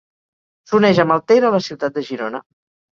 S'uneix 0.71 1.03
amb 1.05 1.15
el 1.19 1.23
Ter 1.33 1.39
a 1.43 1.55
la 1.59 1.63
ciutat 1.69 2.01
de 2.01 2.09
Girona. 2.11 2.47